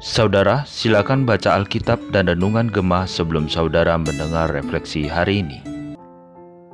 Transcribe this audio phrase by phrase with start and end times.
[0.00, 5.60] Saudara, silakan baca Alkitab dan Renungan Gemah sebelum saudara mendengar refleksi hari ini.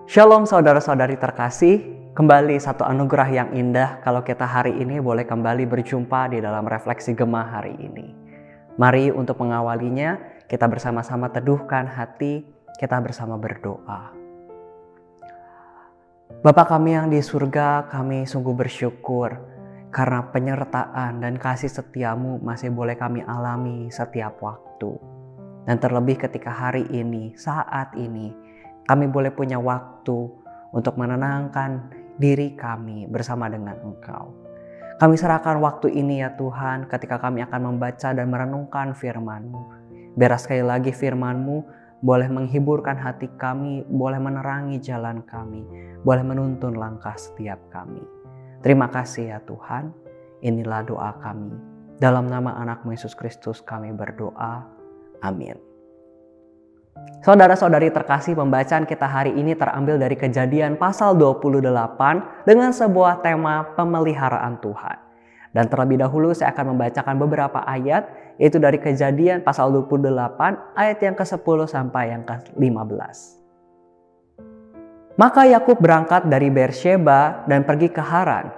[0.07, 1.83] Shalom saudara-saudari terkasih,
[2.15, 7.19] kembali satu anugerah yang indah kalau kita hari ini boleh kembali berjumpa di dalam refleksi
[7.19, 8.15] Gemah hari ini.
[8.79, 12.47] Mari untuk mengawalinya, kita bersama-sama teduhkan hati,
[12.79, 14.15] kita bersama berdoa.
[16.47, 19.52] Bapak kami yang di surga, kami sungguh bersyukur
[19.93, 24.97] karena penyertaan dan kasih setiamu masih boleh kami alami setiap waktu.
[25.69, 28.33] Dan terlebih ketika hari ini, saat ini,
[28.89, 30.33] kami boleh punya waktu
[30.73, 34.33] untuk menenangkan diri kami bersama dengan Engkau.
[34.99, 39.63] Kami serahkan waktu ini ya Tuhan ketika kami akan membaca dan merenungkan firman-Mu.
[40.17, 41.57] Biar sekali lagi firman-Mu
[42.03, 45.63] boleh menghiburkan hati kami, boleh menerangi jalan kami,
[46.03, 48.03] boleh menuntun langkah setiap kami.
[48.63, 49.91] Terima kasih ya Tuhan.
[50.39, 51.51] Inilah doa kami.
[51.99, 54.63] Dalam nama anak Yesus Kristus kami berdoa.
[55.23, 55.59] Amin.
[57.27, 61.63] Saudara-saudari terkasih, pembacaan kita hari ini terambil dari kejadian pasal 28
[62.47, 64.99] dengan sebuah tema pemeliharaan Tuhan.
[65.53, 68.09] Dan terlebih dahulu saya akan membacakan beberapa ayat,
[68.39, 70.07] yaitu dari kejadian pasal 28
[70.79, 73.42] ayat yang ke-10 sampai yang ke-15.
[75.13, 78.49] Maka Yakub berangkat dari Beersheba dan pergi ke Haran.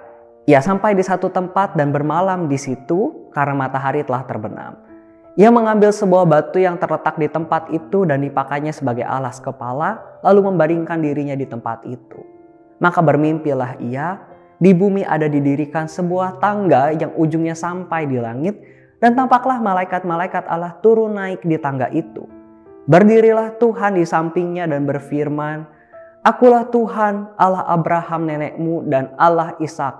[0.47, 4.79] Ia sampai di satu tempat dan bermalam di situ karena matahari telah terbenam.
[5.35, 10.47] Ia mengambil sebuah batu yang terletak di tempat itu dan dipakainya sebagai alas kepala, lalu
[10.47, 12.23] membaringkan dirinya di tempat itu.
[12.79, 14.23] Maka bermimpilah ia,
[14.55, 18.55] di bumi ada didirikan sebuah tangga yang ujungnya sampai di langit,
[19.03, 22.23] dan tampaklah malaikat-malaikat Allah turun naik di tangga itu.
[22.87, 25.67] Berdirilah Tuhan di sampingnya dan berfirman,
[26.25, 29.93] Akulah Tuhan Allah Abraham nenekmu dan Allah Ishak.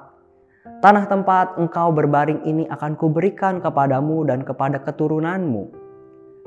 [0.82, 5.70] Tanah tempat engkau berbaring ini akan kuberikan kepadamu dan kepada keturunanmu.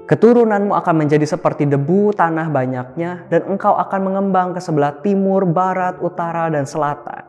[0.03, 5.95] Keturunanmu akan menjadi seperti debu tanah banyaknya dan engkau akan mengembang ke sebelah timur, barat,
[6.03, 7.23] utara, dan selatan.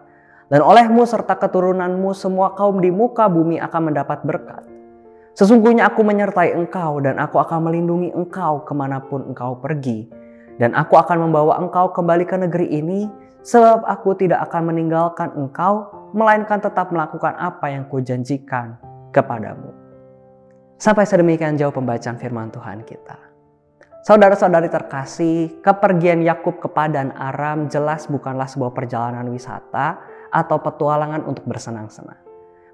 [0.50, 4.66] Dan olehmu serta keturunanmu semua kaum di muka bumi akan mendapat berkat.
[5.38, 10.19] Sesungguhnya aku menyertai engkau dan aku akan melindungi engkau ke mana pun engkau pergi
[10.60, 13.08] dan aku akan membawa engkau kembali ke negeri ini,
[13.48, 18.76] sebab aku tidak akan meninggalkan engkau, melainkan tetap melakukan apa yang kujanjikan
[19.16, 19.72] kepadamu.
[20.76, 23.16] Sampai sedemikian jauh pembacaan firman Tuhan kita.
[24.00, 30.00] Saudara-saudari terkasih, kepergian Yakub ke Padan Aram jelas bukanlah sebuah perjalanan wisata
[30.32, 32.20] atau petualangan untuk bersenang-senang.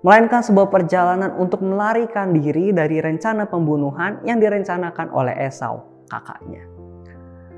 [0.06, 6.75] Melainkan sebuah perjalanan untuk melarikan diri dari rencana pembunuhan yang direncanakan oleh Esau, kakaknya.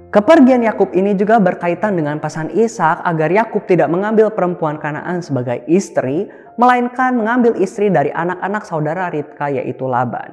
[0.08, 5.68] Kepergian Yakub ini juga berkaitan dengan pasangan Ishak agar Yakub tidak mengambil perempuan Kanaan sebagai
[5.68, 10.32] istri, melainkan mengambil istri dari anak-anak saudara Ribka yaitu Laban.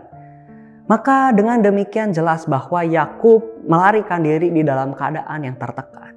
[0.86, 6.14] Maka dengan demikian jelas bahwa Yakub melarikan diri di dalam keadaan yang tertekan.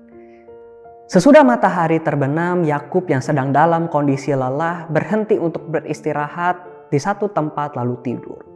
[1.10, 6.62] Sesudah matahari terbenam, Yakub yang sedang dalam kondisi lelah berhenti untuk beristirahat
[6.94, 8.47] di satu tempat lalu tidur.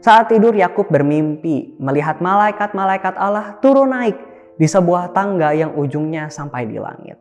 [0.00, 4.16] Saat tidur Yakub bermimpi melihat malaikat-malaikat Allah turun naik
[4.56, 7.20] di sebuah tangga yang ujungnya sampai di langit.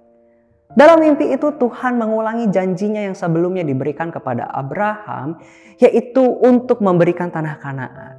[0.71, 5.43] Dalam mimpi itu Tuhan mengulangi janjinya yang sebelumnya diberikan kepada Abraham
[5.75, 8.15] yaitu untuk memberikan tanah Kanaan.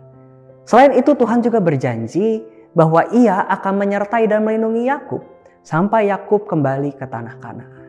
[0.68, 2.44] Selain itu Tuhan juga berjanji
[2.76, 5.24] bahwa ia akan menyertai dan melindungi Yakub
[5.64, 7.79] sampai Yakub kembali ke tanah Kanaan.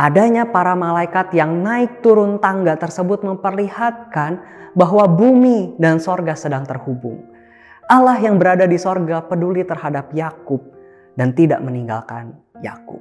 [0.00, 4.40] Adanya para malaikat yang naik turun tangga tersebut memperlihatkan
[4.72, 7.20] bahwa bumi dan sorga sedang terhubung.
[7.84, 10.64] Allah yang berada di sorga peduli terhadap Yakub
[11.20, 12.32] dan tidak meninggalkan
[12.64, 12.96] Yakub.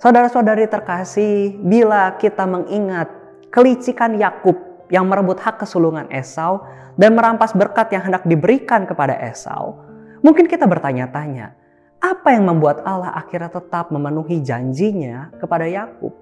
[0.00, 3.12] Saudara-saudari terkasih, bila kita mengingat
[3.52, 4.56] kelicikan Yakub
[4.88, 6.64] yang merebut hak kesulungan Esau
[6.96, 9.84] dan merampas berkat yang hendak diberikan kepada Esau,
[10.24, 11.52] mungkin kita bertanya-tanya,
[12.00, 16.12] apa yang membuat Allah akhirnya tetap memenuhi janjinya kepada Yakub?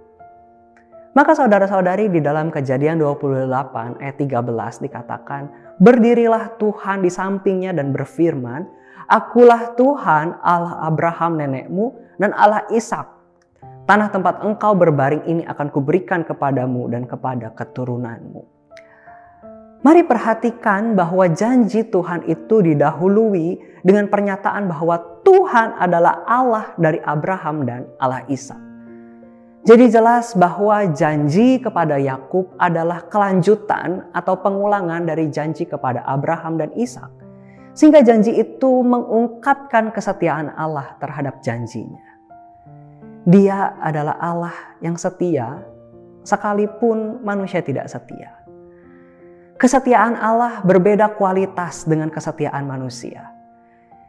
[1.15, 5.43] Maka saudara-saudari di dalam kejadian 28 ayat 13 dikatakan,
[5.79, 8.67] Berdirilah Tuhan di sampingnya dan berfirman,
[9.07, 13.07] Akulah Tuhan Allah Abraham nenekmu dan Allah Ishak.
[13.85, 18.54] Tanah tempat engkau berbaring ini akan kuberikan kepadamu dan kepada keturunanmu.
[19.85, 27.69] Mari perhatikan bahwa janji Tuhan itu didahului dengan pernyataan bahwa Tuhan adalah Allah dari Abraham
[27.69, 28.57] dan Allah Ishak.
[29.69, 36.73] Jadi jelas bahwa janji kepada Yakub adalah kelanjutan atau pengulangan dari janji kepada Abraham dan
[36.73, 37.13] Ishak.
[37.77, 42.01] Sehingga janji itu mengungkapkan kesetiaan Allah terhadap janjinya.
[43.29, 45.61] Dia adalah Allah yang setia
[46.25, 48.44] sekalipun manusia tidak setia.
[49.55, 53.31] Kesetiaan Allah berbeda kualitas dengan kesetiaan manusia.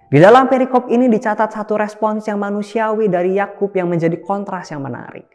[0.10, 4.82] Di dalam perikop ini dicatat satu respons yang manusiawi dari Yakub yang menjadi kontras yang
[4.82, 5.30] menarik.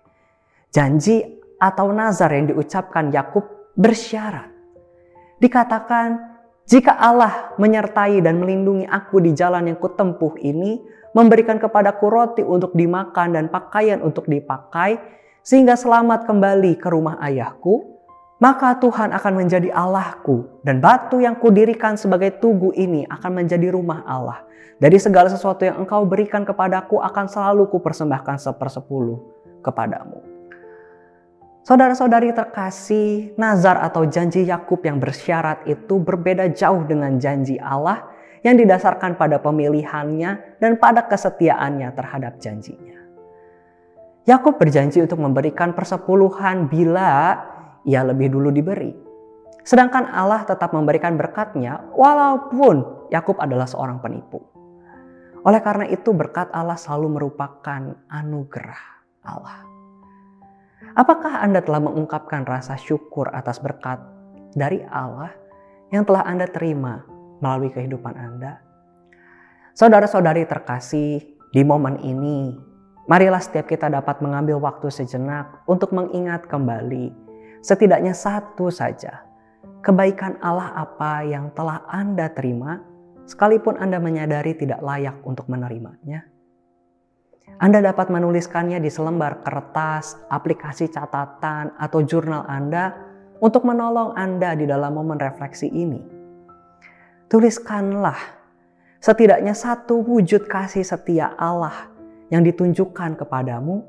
[0.74, 1.22] Janji
[1.62, 4.50] atau nazar yang diucapkan Yakub bersyarat.
[5.38, 6.08] Dikatakan,
[6.66, 10.82] jika Allah menyertai dan melindungi aku di jalan yang kutempuh ini,
[11.14, 14.98] memberikan kepadaku roti untuk dimakan dan pakaian untuk dipakai,
[15.46, 17.99] sehingga selamat kembali ke rumah ayahku,
[18.40, 24.00] maka Tuhan akan menjadi Allahku dan batu yang kudirikan sebagai tugu ini akan menjadi rumah
[24.08, 24.48] Allah.
[24.80, 29.20] Dari segala sesuatu yang engkau berikan kepadaku akan selalu kupersembahkan sepersepuluh
[29.60, 30.24] kepadamu.
[31.60, 38.08] Saudara-saudari terkasih, nazar atau janji Yakub yang bersyarat itu berbeda jauh dengan janji Allah
[38.40, 42.96] yang didasarkan pada pemilihannya dan pada kesetiaannya terhadap janjinya.
[44.24, 47.36] Yakub berjanji untuk memberikan persepuluhan bila
[47.84, 48.92] ia lebih dulu diberi.
[49.64, 54.40] Sedangkan Allah tetap memberikan berkatnya walaupun Yakub adalah seorang penipu.
[55.44, 58.82] Oleh karena itu berkat Allah selalu merupakan anugerah
[59.24, 59.64] Allah.
[60.96, 64.00] Apakah Anda telah mengungkapkan rasa syukur atas berkat
[64.56, 65.32] dari Allah
[65.92, 67.04] yang telah Anda terima
[67.40, 68.60] melalui kehidupan Anda?
[69.72, 72.58] Saudara-saudari terkasih, di momen ini,
[73.08, 77.29] marilah setiap kita dapat mengambil waktu sejenak untuk mengingat kembali
[77.60, 79.30] setidaknya satu saja
[79.80, 82.80] kebaikan Allah apa yang telah Anda terima,
[83.24, 86.28] sekalipun Anda menyadari tidak layak untuk menerimanya.
[87.60, 92.96] Anda dapat menuliskannya di selembar kertas, aplikasi catatan, atau jurnal Anda
[93.40, 96.00] untuk menolong Anda di dalam momen refleksi ini.
[97.28, 98.16] Tuliskanlah
[99.00, 101.88] setidaknya satu wujud kasih setia Allah
[102.28, 103.82] yang ditunjukkan kepadamu,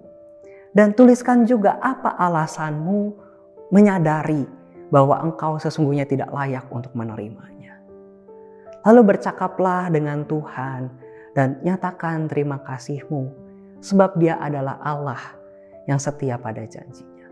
[0.71, 3.30] dan tuliskan juga apa alasanmu
[3.71, 4.43] menyadari
[4.91, 7.79] bahwa engkau sesungguhnya tidak layak untuk menerimanya.
[8.83, 10.91] Lalu bercakaplah dengan Tuhan
[11.31, 13.31] dan nyatakan terima kasihmu
[13.79, 15.23] sebab dia adalah Allah
[15.87, 17.31] yang setia pada janjinya.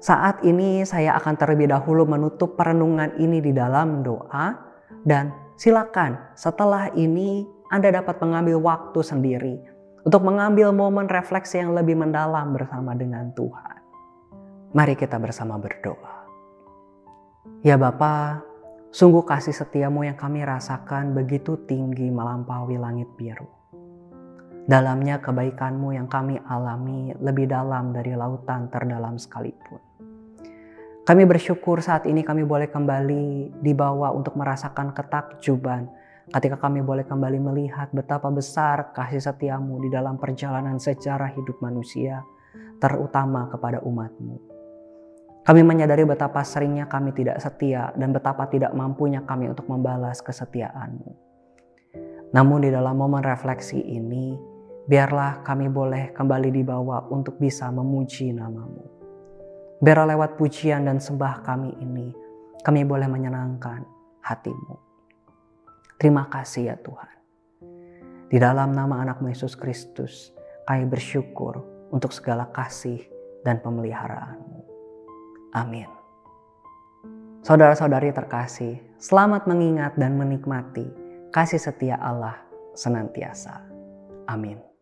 [0.00, 4.56] Saat ini saya akan terlebih dahulu menutup perenungan ini di dalam doa
[5.04, 9.56] dan silakan setelah ini Anda dapat mengambil waktu sendiri
[10.04, 13.83] untuk mengambil momen refleksi yang lebih mendalam bersama dengan Tuhan.
[14.74, 16.26] Mari kita bersama berdoa.
[17.62, 18.42] Ya Bapa,
[18.90, 23.46] sungguh kasih setiamu yang kami rasakan begitu tinggi melampaui langit biru.
[24.66, 29.78] Dalamnya kebaikanmu yang kami alami lebih dalam dari lautan terdalam sekalipun.
[31.06, 35.86] Kami bersyukur saat ini kami boleh kembali dibawa untuk merasakan ketakjuban
[36.34, 42.26] ketika kami boleh kembali melihat betapa besar kasih setiamu di dalam perjalanan sejarah hidup manusia,
[42.82, 44.53] terutama kepada umatmu.
[45.44, 51.12] Kami menyadari betapa seringnya kami tidak setia dan betapa tidak mampunya kami untuk membalas kesetiaanmu.
[52.32, 54.40] Namun di dalam momen refleksi ini,
[54.88, 58.88] biarlah kami boleh kembali dibawa untuk bisa memuji namamu.
[59.84, 62.08] Biarlah lewat pujian dan sembah kami ini,
[62.64, 63.84] kami boleh menyenangkan
[64.24, 64.80] hatimu.
[66.00, 67.12] Terima kasih ya Tuhan.
[68.32, 70.32] Di dalam nama anakmu Yesus Kristus,
[70.64, 71.60] kami bersyukur
[71.92, 73.04] untuk segala kasih
[73.44, 74.43] dan pemeliharaanmu.
[75.54, 75.86] Amin.
[77.46, 80.88] Saudara-saudari terkasih, selamat mengingat dan menikmati
[81.30, 82.34] kasih setia Allah
[82.74, 83.62] senantiasa.
[84.26, 84.73] Amin.